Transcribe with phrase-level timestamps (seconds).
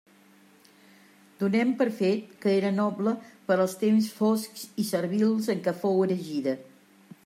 [1.43, 3.15] Donem per fet que era noble
[3.51, 6.63] per als temps foscs i servils en què fou erigida.